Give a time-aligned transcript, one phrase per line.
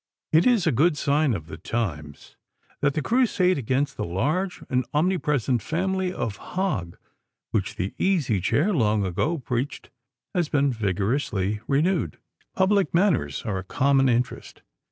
[0.31, 2.35] It is a good sign of the times
[2.79, 6.97] that the crusade against the large and omnipresent family of Hog
[7.51, 9.91] which the Easy Chair long ago preached
[10.33, 12.17] has been vigorously renewed.
[12.55, 14.63] Public manners are a common interest.